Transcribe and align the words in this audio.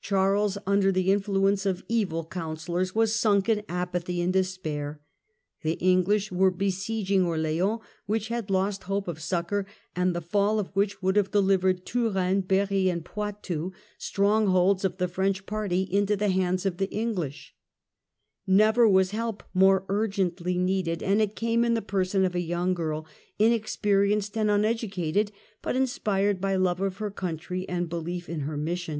Charles, 0.00 0.56
under 0.68 0.92
the 0.92 1.10
influence 1.10 1.66
of 1.66 1.82
evil 1.88 2.24
counsellors, 2.24 2.94
was 2.94 3.12
sunk 3.16 3.48
in 3.48 3.64
apathy 3.68 4.20
and 4.20 4.32
des 4.32 4.56
pair; 4.62 5.00
the 5.62 5.72
English 5.80 6.30
were 6.30 6.52
besieging 6.52 7.24
Orleans 7.26 7.80
which 8.06 8.28
had 8.28 8.50
lost 8.50 8.84
hope 8.84 9.08
of 9.08 9.20
succour, 9.20 9.66
and 9.96 10.14
the 10.14 10.20
fall 10.20 10.60
of 10.60 10.68
which 10.76 11.02
would 11.02 11.16
have 11.16 11.32
de 11.32 11.40
livered 11.40 11.84
Touraine, 11.84 12.40
Berry 12.42 12.88
and 12.88 13.04
Poitou, 13.04 13.72
strongholds 13.98 14.84
of 14.84 14.98
the 14.98 15.08
French 15.08 15.44
party, 15.44 15.82
into 15.90 16.14
the 16.14 16.28
hands 16.28 16.64
of 16.64 16.76
the 16.76 16.86
Enghsh: 16.86 17.48
never 18.46 18.88
was 18.88 19.10
help 19.10 19.42
more 19.52 19.84
urgently 19.88 20.56
needed, 20.56 21.02
and 21.02 21.20
it 21.20 21.34
came 21.34 21.64
in 21.64 21.74
the 21.74 21.82
person 21.82 22.24
of 22.24 22.36
a 22.36 22.40
young 22.40 22.74
girl, 22.74 23.06
inexperienced 23.40 24.36
and 24.38 24.52
uneducated, 24.52 25.32
but 25.62 25.74
inspired 25.74 26.40
by 26.40 26.54
love 26.54 26.80
of 26.80 26.98
her 26.98 27.10
country 27.10 27.68
and 27.68 27.88
belief 27.88 28.28
in 28.28 28.42
her 28.42 28.56
mission. 28.56 28.92